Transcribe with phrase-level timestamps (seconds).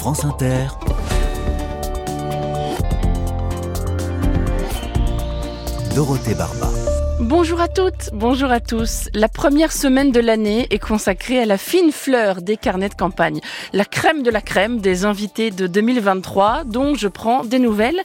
[0.00, 0.68] France Inter.
[5.94, 6.70] Dorothée Barba.
[7.20, 9.10] Bonjour à toutes, bonjour à tous.
[9.12, 13.40] La première semaine de l'année est consacrée à la fine fleur des carnets de campagne,
[13.74, 18.00] la crème de la crème des invités de 2023 dont je prends des nouvelles.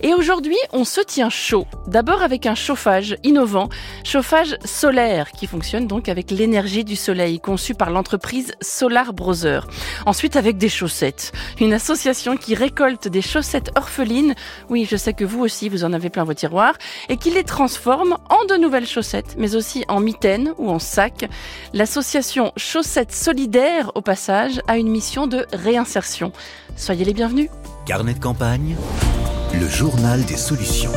[0.00, 1.66] Et aujourd'hui, on se tient chaud.
[1.86, 3.68] D'abord avec un chauffage innovant,
[4.04, 9.66] chauffage solaire qui fonctionne donc avec l'énergie du soleil conçu par l'entreprise Solar Brother.
[10.06, 14.34] Ensuite avec des chaussettes, une association qui récolte des chaussettes orphelines.
[14.68, 16.74] Oui, je sais que vous aussi vous en avez plein vos tiroirs
[17.08, 21.28] et qui les transforme en de nouvelles chaussettes, mais aussi en mitaines ou en sacs.
[21.72, 26.32] L'association Chaussettes Solidaires, au passage, a une mission de réinsertion.
[26.76, 27.50] Soyez les bienvenus.
[27.86, 28.76] Carnet de campagne,
[29.54, 30.92] le journal des solutions.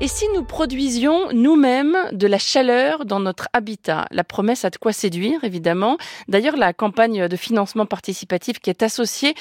[0.00, 4.06] Et si nous produisions nous-mêmes de la chaleur dans notre habitat?
[4.10, 5.96] La promesse a de quoi séduire, évidemment.
[6.28, 9.34] D'ailleurs, la campagne de financement participatif qui est associée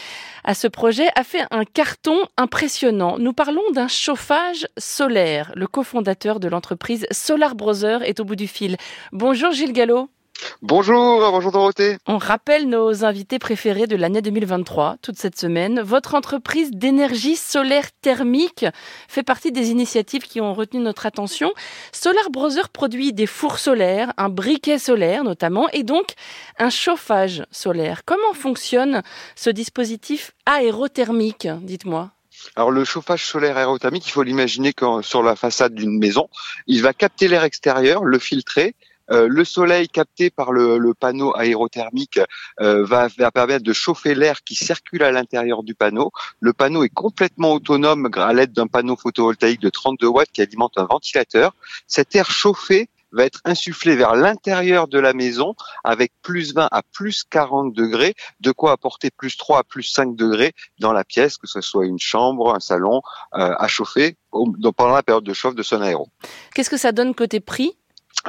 [0.44, 3.18] à ce projet a fait un carton impressionnant.
[3.20, 5.52] Nous parlons d'un chauffage solaire.
[5.56, 8.78] Le cofondateur de l'entreprise Solar Brother est au bout du fil.
[9.12, 10.10] Bonjour Gilles Gallo.
[10.62, 11.98] Bonjour, bonjour Dorothée.
[12.08, 15.82] On rappelle nos invités préférés de l'année 2023, toute cette semaine.
[15.82, 18.66] Votre entreprise d'énergie solaire thermique
[19.08, 21.54] fait partie des initiatives qui ont retenu notre attention.
[21.92, 26.14] Solar Brother produit des fours solaires, un briquet solaire notamment, et donc
[26.58, 28.02] un chauffage solaire.
[28.06, 29.04] Comment fonctionne
[29.36, 32.12] ce dispositif aérothermique, dites-moi?
[32.56, 34.72] Alors le chauffage solaire aérothermique, il faut l'imaginer
[35.02, 36.30] sur la façade d'une maison,
[36.68, 38.76] il va capter l'air extérieur, le filtrer
[39.12, 42.20] euh, le soleil capté par le, panneau aérothermique
[42.60, 46.12] euh, va, permettre de chauffer l'air qui circule à l'intérieur du panneau.
[46.40, 50.78] Le panneau est complètement autonome à l'aide d'un panneau photovoltaïque de 32 watts qui alimente
[50.78, 51.54] un ventilateur.
[51.88, 56.82] Cet air chauffé va être insufflé vers l'intérieur de la maison avec plus 20 à
[56.84, 61.38] plus 40 degrés, de quoi apporter plus 3 à plus 5 degrés dans la pièce,
[61.38, 63.02] que ce soit une chambre, un salon,
[63.34, 66.10] euh, à chauffer pendant la période de chauffe de son aéro.
[66.54, 67.78] Qu'est-ce que ça donne côté prix?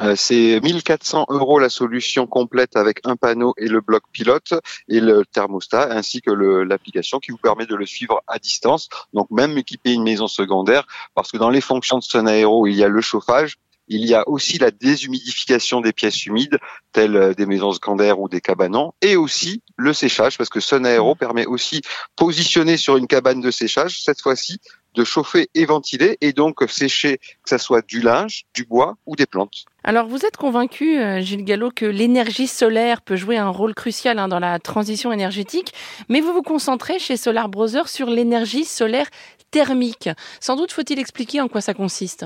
[0.01, 4.53] Euh, c'est 1400 euros la solution complète avec un panneau et le bloc pilote
[4.87, 8.89] et le thermostat ainsi que l'application qui vous permet de le suivre à distance.
[9.13, 12.75] Donc même équiper une maison secondaire parce que dans les fonctions de son aéro, il
[12.75, 13.57] y a le chauffage,
[13.89, 16.57] il y a aussi la déshumidification des pièces humides,
[16.93, 20.85] telles euh, des maisons secondaires ou des cabanons, et aussi le séchage, parce que Sun
[20.85, 21.81] Aero permet aussi,
[22.15, 24.59] positionné sur une cabane de séchage, cette fois-ci,
[24.95, 29.15] de chauffer et ventiler et donc sécher, que ce soit du linge, du bois ou
[29.15, 29.65] des plantes.
[29.83, 34.19] Alors vous êtes convaincu, euh, Gilles Gallo, que l'énergie solaire peut jouer un rôle crucial
[34.19, 35.73] hein, dans la transition énergétique,
[36.09, 39.07] mais vous vous concentrez chez Solar Brother sur l'énergie solaire
[39.51, 40.09] thermique.
[40.39, 42.25] Sans doute faut-il expliquer en quoi ça consiste.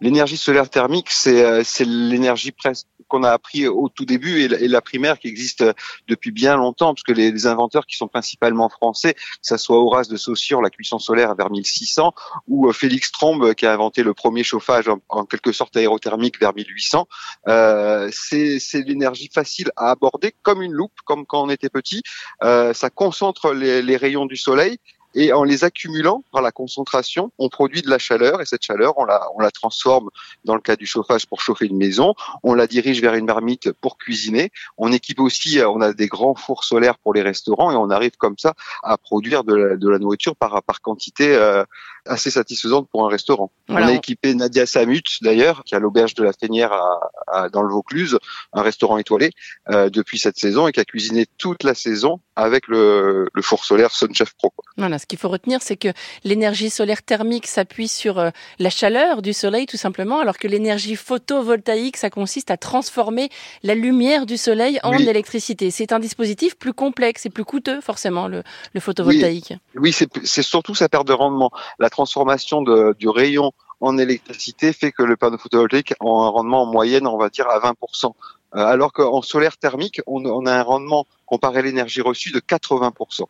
[0.00, 4.80] L'énergie solaire thermique, c'est euh, l'énergie presque qu'on a appris au tout début et la,
[4.80, 5.64] primaire qui existe
[6.08, 10.08] depuis bien longtemps, parce que les, inventeurs qui sont principalement français, que ce soit Horace
[10.08, 12.14] de Saussure, la cuisson solaire vers 1600,
[12.48, 16.54] ou euh, Félix Trombe qui a inventé le premier chauffage en, quelque sorte aérothermique vers
[16.54, 17.06] 1800,
[17.48, 22.02] euh, c'est l'énergie facile à aborder comme une loupe, comme quand on était petit.
[22.42, 24.78] Euh, ça concentre les, les rayons du soleil
[25.14, 28.98] et en les accumulant par la concentration, on produit de la chaleur et cette chaleur,
[28.98, 30.10] on la, on la transforme
[30.44, 33.72] dans le cas du chauffage pour chauffer une maison, on la dirige vers une marmite
[33.72, 37.70] pour cuisiner, on équipe aussi, euh, on a des grands fours solaires pour les restaurants
[37.70, 41.34] et on arrive comme ça à produire de la, de la nourriture par, par quantité
[41.34, 41.64] euh,
[42.06, 43.50] assez satisfaisante pour un restaurant.
[43.68, 46.72] On a équipé Nadia Samut d'ailleurs, qui a l'auberge de la Fénière
[47.28, 48.18] à, dans le Vaucluse,
[48.52, 49.30] un restaurant étoilé
[49.70, 53.64] euh, depuis cette saison et qui a cuisiné toute la saison avec le, le four
[53.64, 54.52] solaire Sunchef Pro.
[54.76, 55.88] Voilà, ce qu'il faut retenir, c'est que
[56.24, 60.96] l'énergie solaire thermique s'appuie sur euh, la chaleur du soleil tout simplement, alors que l'énergie
[60.96, 63.30] photovoltaïque, ça consiste à transformer
[63.62, 65.70] la lumière du soleil en électricité.
[65.70, 68.42] C'est un dispositif plus complexe et plus coûteux forcément le,
[68.72, 69.54] le photovoltaïque.
[69.76, 71.50] Oui, oui c'est surtout sa perte de rendement.
[71.78, 76.66] La transformation du rayon en électricité fait que le panneau photovoltaïque a un rendement en
[76.66, 78.12] moyenne, on va dire, à 20%.
[78.54, 82.38] Euh, alors qu'en solaire thermique, on, on, a un rendement comparé à l'énergie reçue de
[82.40, 83.24] 80%.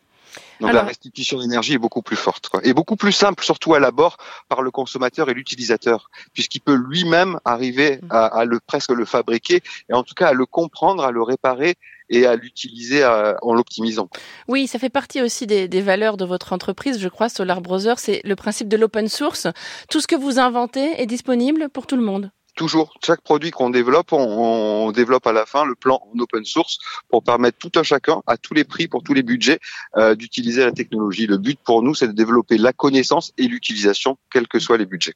[0.59, 2.61] Donc la restitution d'énergie est beaucoup plus forte quoi.
[2.63, 4.17] et beaucoup plus simple, surtout à l'abord
[4.49, 8.07] par le consommateur et l'utilisateur, puisqu'il peut lui-même arriver mm.
[8.11, 11.21] à, à, le presque le fabriquer et en tout cas à le comprendre, à le
[11.21, 11.75] réparer
[12.09, 14.09] et à l'utiliser en l'optimisant.
[14.47, 17.97] Oui, ça fait partie aussi des, des, valeurs de votre entreprise, je crois, Solar Brother,
[17.97, 19.47] c'est le principe de l'open source.
[19.89, 22.31] Tout ce que vous inventez est disponible pour tout le monde.
[22.55, 26.77] Toujours, chaque produit qu'on développe, on, développe à la fin le plan en open source
[27.09, 29.59] pour permettre tout un chacun, à tous les prix, pour tous les budgets,
[29.97, 31.25] euh, d'utiliser la technologie.
[31.25, 34.85] Le but pour nous, c'est de développer la connaissance et l'utilisation, quels que soient les
[34.85, 35.13] budgets.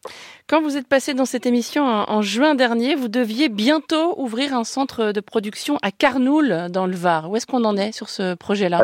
[0.47, 4.63] Quand vous êtes passé dans cette émission en, juin dernier, vous deviez bientôt ouvrir un
[4.63, 7.29] centre de production à Carnoul, dans le Var.
[7.29, 8.83] Où est-ce qu'on en est sur ce projet-là?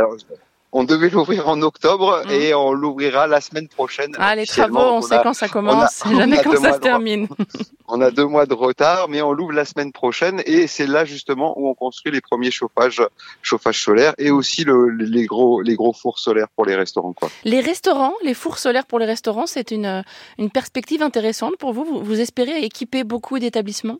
[0.73, 2.31] On devait l'ouvrir en octobre mmh.
[2.31, 4.15] et on l'ouvrira la semaine prochaine.
[4.17, 7.27] Ah, les travaux, on, sait quand ça commence, jamais quand ça se termine.
[7.87, 11.05] on a deux mois de retard, mais on l'ouvre la semaine prochaine et c'est là
[11.05, 13.03] justement où on construit les premiers chauffages,
[13.43, 17.13] chauffages solaires et aussi les gros, les gros fours solaires pour les restaurants.
[17.13, 17.29] Quoi.
[17.43, 20.03] Les restaurants, les fours solaires pour les restaurants, c'est une,
[20.39, 21.85] une perspective intéressante pour vous.
[21.85, 23.99] Vous, vous espérez équiper beaucoup d'établissements?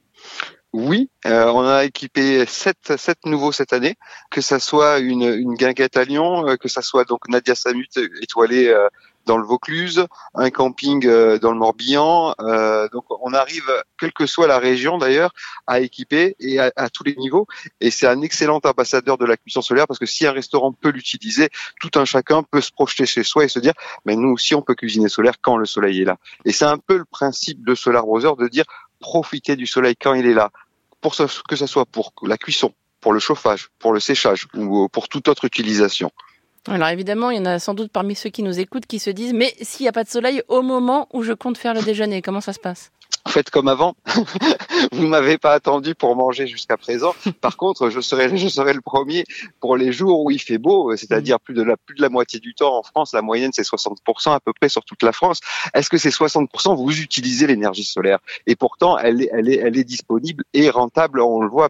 [0.74, 3.96] Oui, euh, on a équipé sept, sept nouveaux cette année,
[4.32, 7.96] que ça soit une, une guinguette à Lyon, euh, que ça soit donc Nadia Samut
[8.22, 8.90] étoilée euh,
[9.28, 11.00] dans le Vaucluse, un camping
[11.38, 12.36] dans le Morbihan.
[12.92, 15.32] donc on arrive, quelle que soit la région d'ailleurs,
[15.66, 17.48] à équiper et à, à, tous les niveaux.
[17.80, 20.90] Et c'est un excellent ambassadeur de la cuisson solaire parce que si un restaurant peut
[20.90, 21.48] l'utiliser,
[21.80, 23.72] tout un chacun peut se projeter chez soi et se dire,
[24.04, 26.18] mais nous aussi on peut cuisiner solaire quand le soleil est là.
[26.44, 28.66] Et c'est un peu le principe de Solar Brother de dire
[29.04, 30.50] profiter du soleil quand il est là
[31.02, 31.14] pour
[31.50, 35.28] que ce soit pour la cuisson, pour le chauffage, pour le séchage ou pour toute
[35.28, 36.10] autre utilisation.
[36.68, 39.10] Alors évidemment, il y en a sans doute parmi ceux qui nous écoutent qui se
[39.10, 41.82] disent mais s'il n'y a pas de soleil au moment où je compte faire le
[41.82, 42.93] déjeuner, comment ça se passe?
[43.28, 43.96] Faites comme avant.
[44.92, 47.16] vous m'avez pas attendu pour manger jusqu'à présent.
[47.42, 49.24] Par contre, je serai, je serai le premier
[49.60, 52.40] pour les jours où il fait beau, c'est-à-dire plus de la, plus de la moitié
[52.40, 53.14] du temps en France.
[53.14, 55.40] La moyenne, c'est 60% à peu près sur toute la France.
[55.74, 58.20] Est-ce que ces 60%, vous utilisez l'énergie solaire?
[58.46, 61.20] Et pourtant, elle est, elle est, elle est disponible et rentable.
[61.22, 61.70] On le voit,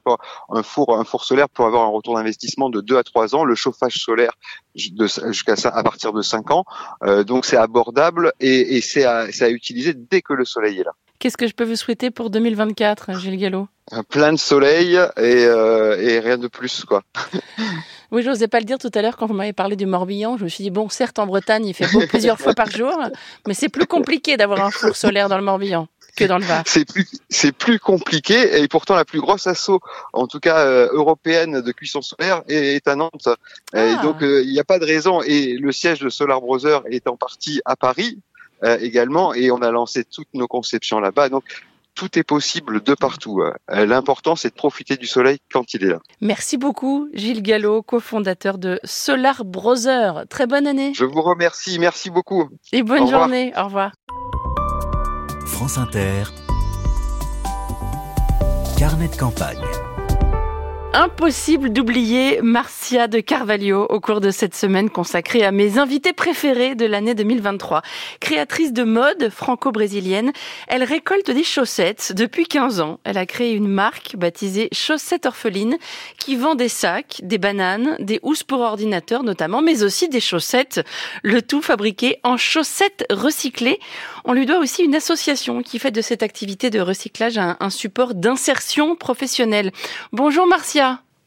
[0.50, 3.46] un four, un four solaire pour avoir un retour d'investissement de 2 à 3 ans.
[3.46, 4.34] Le chauffage solaire
[4.75, 6.66] jusqu'à à partir de 5 ans.
[7.04, 10.84] Euh, donc c'est abordable et, et c'est à, à utiliser dès que le soleil est
[10.84, 10.94] là.
[11.24, 13.70] Qu'est-ce que je peux vous souhaiter pour 2024, Gilles Gallo?
[14.10, 17.02] Plein de soleil et, euh, et rien de plus, quoi.
[18.12, 20.38] Oui, je n'osais pas le dire tout à l'heure quand vous m'avez parlé du Morbihan.
[20.38, 22.94] Je me suis dit, bon, certes, en Bretagne, il fait beau plusieurs fois par jour,
[23.48, 26.64] mais c'est plus compliqué d'avoir un four solaire dans le Morbihan que dans le Var.
[26.68, 29.80] C'est plus, c'est plus compliqué et pourtant la plus grosse assaut,
[30.12, 33.30] en tout cas euh, européenne de cuisson solaire, est, à Nantes.
[33.74, 34.02] Et ah.
[34.04, 35.24] donc euh, il n'y a pas de raison.
[35.24, 38.20] Et le siège de Solar Brother est en partie à Paris,
[38.80, 41.30] également, et on a lancé toutes nos conceptions là-bas.
[41.30, 41.44] Donc
[41.95, 43.42] tout est possible de partout.
[43.42, 46.00] Euh, l'important, c'est de profiter du soleil quand il est là.
[46.21, 50.25] Merci beaucoup, Gilles Gallo, cofondateur de Solar Brother.
[50.30, 50.94] Très bonne année.
[50.95, 51.80] Je vous remercie.
[51.80, 52.50] Merci beaucoup.
[52.71, 53.54] Et bonne journée.
[53.57, 53.92] Au revoir.
[55.45, 56.24] France Inter.
[58.77, 59.62] Carnet de campagne.
[60.95, 66.75] Impossible d'oublier Marcia de Carvalho au cours de cette semaine consacrée à mes invités préférés
[66.75, 67.81] de l'année 2023.
[68.19, 70.31] Créatrice de mode franco-brésilienne,
[70.68, 73.00] elle récolte des chaussettes depuis 15 ans.
[73.06, 75.78] Elle a créé une marque baptisée Chaussettes Orphelines
[76.19, 80.86] qui vend des sacs, des bananes, des housses pour ordinateur notamment, mais aussi des chaussettes.
[81.24, 83.80] Le tout fabriqué en chaussettes recyclées.
[84.25, 88.13] On lui doit aussi une association qui fait de cette activité de recyclage un, support
[88.13, 89.72] d'insertion professionnelle.
[90.12, 90.83] Bonjour Marcia.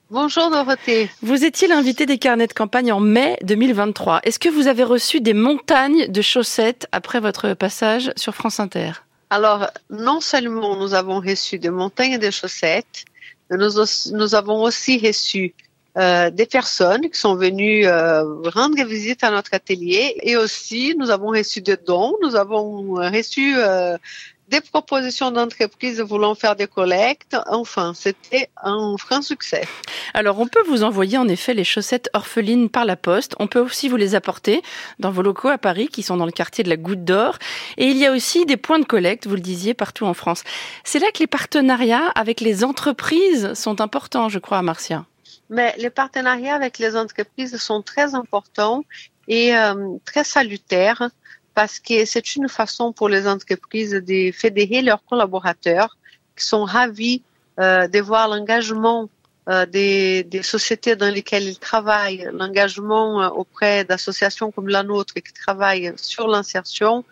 [0.09, 1.11] Bonjour Dorothée.
[1.21, 4.21] Vous étiez l'invité des carnets de campagne en mai 2023.
[4.23, 8.93] Est-ce que vous avez reçu des montagnes de chaussettes après votre passage sur France Inter?
[9.31, 13.05] Alors, non seulement nous avons reçu des montagnes de chaussettes,
[13.51, 15.55] mais nous, avons aussi reçu
[15.99, 21.11] euh, des personnes qui sont venues euh, rendre visite à notre atelier et aussi nous
[21.11, 23.99] avons reçu des dons, nous avons reçu euh,
[24.49, 27.37] des propositions d'entreprises voulant faire des collectes.
[27.47, 29.67] Enfin, c'était un franc succès.
[30.15, 33.35] Alors, on peut vous envoyer en effet les chaussettes orphelines par la poste.
[33.39, 34.63] On peut aussi vous les apporter
[34.99, 37.39] dans vos locaux à Paris, qui sont dans le quartier de la Goutte d'Or.
[37.77, 40.45] Et il y a aussi des points de collecte, vous le disiez, partout en France.
[40.85, 45.05] C'est là que les partenariats avec les entreprises sont importants, je crois, Marcia.
[45.51, 48.85] Mais les partenariats avec les entreprises sont très importants
[49.29, 51.11] et euh, très salutaires
[51.57, 55.97] parce que c'est une façon pour les entreprises de fédérer leurs collaborateurs
[56.37, 57.23] qui sont ravis
[57.59, 59.09] euh, de voir l'engagement
[59.49, 65.33] euh, des, sociétés dans lesquelles ils travaillent, l'engagement euh, auprès d'associations comme la nôtre qui
[65.33, 67.07] travaillent sur l'insertion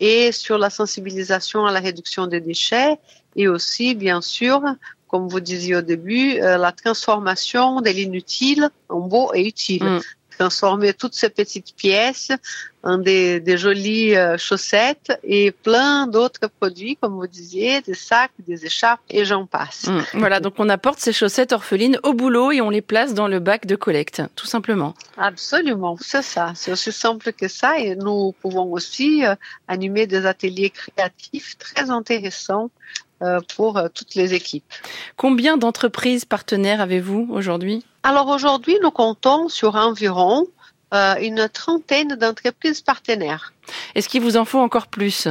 [0.00, 2.98] et sur la sensibilisation à la réduction des déchets
[3.36, 4.62] et aussi, bien sûr,
[5.08, 9.84] comme vous disiez au début, la transformation de l'inutile en beau et utile.
[9.84, 10.00] Mm
[10.40, 12.32] transformer toutes ces petites pièces
[12.82, 18.30] en des, des jolies euh, chaussettes et plein d'autres produits, comme vous disiez, des sacs,
[18.48, 19.88] des écharpes et j'en passe.
[19.88, 20.00] Mmh.
[20.14, 23.38] Voilà, donc on apporte ces chaussettes orphelines au boulot et on les place dans le
[23.38, 24.94] bac de collecte, tout simplement.
[25.18, 26.52] Absolument, c'est ça.
[26.54, 29.34] C'est aussi simple que ça et nous pouvons aussi euh,
[29.68, 32.70] animer des ateliers créatifs très intéressants
[33.22, 34.72] euh, pour euh, toutes les équipes.
[35.18, 37.84] Combien d'entreprises partenaires avez-vous aujourd'hui?
[38.02, 40.46] Alors aujourd'hui, nous comptons sur environ
[40.94, 43.52] euh, une trentaine d'entreprises partenaires.
[43.94, 45.28] Est-ce qu'il vous en faut encore plus?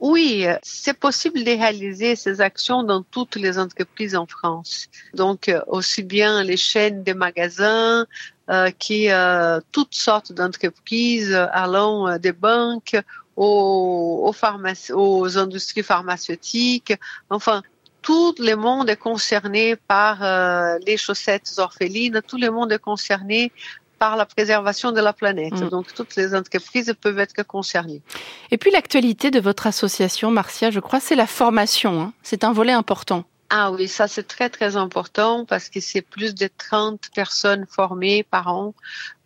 [0.00, 4.86] Oui, c'est possible de réaliser ces actions dans toutes les entreprises en France.
[5.12, 8.06] Donc, aussi bien les chaînes de magasins,
[8.48, 12.96] euh, qui euh, toutes sortes d'entreprises allant des banques
[13.36, 16.94] aux, aux, pharmacies, aux industries pharmaceutiques,
[17.28, 17.62] enfin
[18.02, 23.52] tout le monde est concerné par euh, les chaussettes orphelines, tout le monde est concerné
[23.98, 25.54] par la préservation de la planète.
[25.54, 25.68] Mm.
[25.68, 28.02] Donc toutes les entreprises peuvent être concernées.
[28.50, 32.00] Et puis l'actualité de votre association, Marcia, je crois, c'est la formation.
[32.00, 32.12] Hein.
[32.22, 33.24] C'est un volet important.
[33.50, 38.22] Ah oui, ça c'est très très important parce que c'est plus de 30 personnes formées
[38.22, 38.74] par an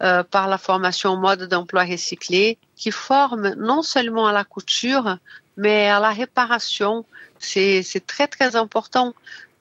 [0.00, 5.18] euh, par la formation mode d'emploi recyclé qui forment non seulement à la couture
[5.56, 7.04] mais à la réparation.
[7.38, 9.14] C'est très très important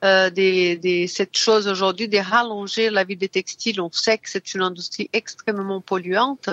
[0.04, 3.80] euh, des, des, cette chose aujourd'hui de rallonger la vie des textiles.
[3.80, 6.50] On sait que c'est une industrie extrêmement polluante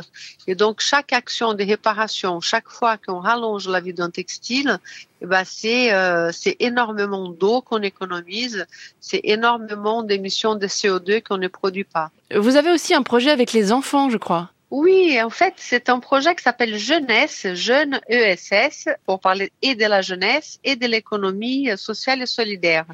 [0.47, 4.79] et donc chaque action de réparation, chaque fois qu'on rallonge la vie d'un textile,
[5.23, 8.67] eh ben c'est euh, c'est énormément d'eau qu'on économise,
[9.01, 12.11] c'est énormément d'émissions de CO2 qu'on ne produit pas.
[12.35, 14.51] Vous avez aussi un projet avec les enfants, je crois.
[14.71, 19.87] Oui, en fait, c'est un projet qui s'appelle Jeunesse, Jeune ESS, pour parler et de
[19.87, 22.85] la jeunesse et de l'économie sociale et solidaire.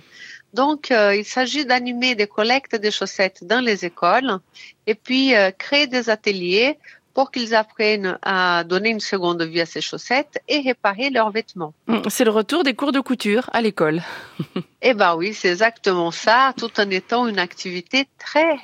[0.53, 4.39] Donc, euh, il s'agit d'animer des collectes de chaussettes dans les écoles
[4.87, 6.79] et puis euh, créer des ateliers
[7.13, 11.73] pour qu'ils apprennent à donner une seconde vie à ces chaussettes et réparer leurs vêtements.
[12.09, 14.03] C'est le retour des cours de couture à l'école.
[14.83, 18.55] eh ben oui, c'est exactement ça, tout en étant une activité très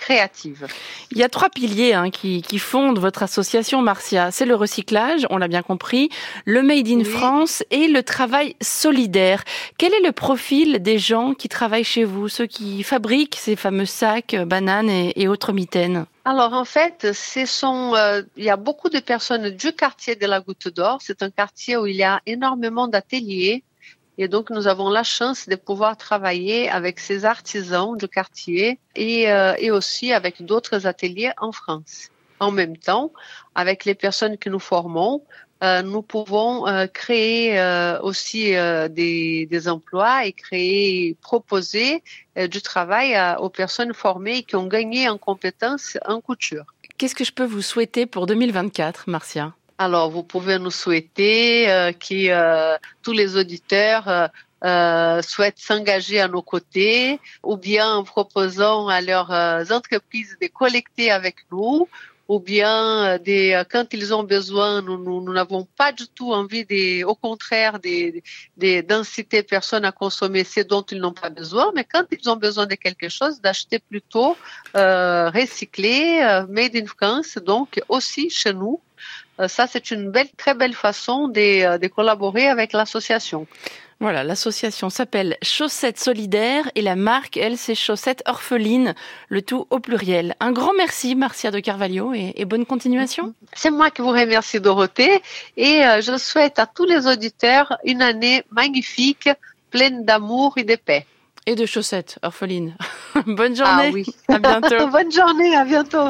[0.00, 0.66] créative.
[1.12, 4.30] Il y a trois piliers hein, qui, qui, fondent votre association Marcia.
[4.30, 6.08] C'est le recyclage, on l'a bien compris,
[6.44, 7.04] le Made in oui.
[7.04, 9.44] France et le travail solidaire.
[9.78, 13.86] Quel est le profil des gens qui travaillent chez vous, ceux qui fabriquent ces fameux
[13.86, 16.06] sacs, bananes et, et autres mitaines?
[16.24, 20.26] Alors en fait, ce sont, euh, il y a beaucoup de personnes du quartier de
[20.26, 20.98] la Goutte d'Or.
[21.00, 23.64] C'est un quartier où il y a énormément d'ateliers
[24.22, 29.32] et donc, nous avons la chance de pouvoir travailler avec ces artisans du quartier et,
[29.32, 32.10] euh, et aussi avec d'autres ateliers en France.
[32.38, 33.14] En même temps,
[33.54, 35.24] avec les personnes que nous formons,
[35.64, 37.58] euh, nous pouvons euh, créer
[38.02, 38.52] aussi
[38.90, 42.02] des, emplois et créer, proposer
[42.36, 46.66] du travail aux personnes formées qui ont gagné en compétences en couture.
[46.98, 49.54] Qu'est-ce que je peux vous souhaiter pour 2024, Marcia?
[49.80, 54.28] Alors, vous pouvez nous souhaiter euh, que euh, tous les auditeurs
[54.62, 59.30] euh, souhaitent s'engager à nos côtés ou bien en proposant à leurs
[59.72, 61.88] entreprises de collecter avec nous
[62.28, 67.14] ou bien des, quand ils ont besoin, nous n'avons pas du tout envie, de, au
[67.14, 67.80] contraire,
[68.56, 72.66] d'inciter personnes à consommer ce dont ils n'ont pas besoin, mais quand ils ont besoin
[72.66, 74.36] de quelque chose, d'acheter plutôt
[74.74, 78.78] recyclé, euh, made in France, donc aussi chez nous.
[79.40, 83.46] Euh, ça, c'est une belle, très belle façon de, de collaborer avec l'association.
[84.02, 88.94] Voilà, l'association s'appelle Chaussettes Solidaires et la marque, elle, c'est Chaussettes Orphelines,
[89.28, 90.36] le tout au pluriel.
[90.40, 93.34] Un grand merci, Marcia de Carvalho, et, et bonne continuation.
[93.52, 95.20] C'est moi qui vous remercie, Dorothée,
[95.58, 99.28] et euh, je souhaite à tous les auditeurs une année magnifique,
[99.70, 101.04] pleine d'amour et de paix.
[101.44, 102.76] Et de chaussettes orphelines.
[103.26, 103.88] bonne journée.
[103.88, 104.06] Ah oui.
[104.28, 104.86] À bientôt.
[104.90, 106.08] bonne journée, à bientôt.